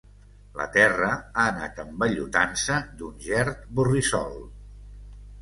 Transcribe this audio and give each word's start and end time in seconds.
La 0.59 0.65
terra 0.77 1.09
ha 1.17 1.45
anat 1.49 1.81
envellutant-se 1.83 2.79
d'un 3.03 3.21
gerd 3.27 3.63
borrissol. 3.81 4.35